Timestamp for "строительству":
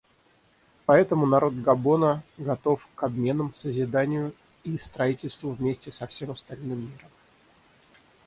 4.79-5.51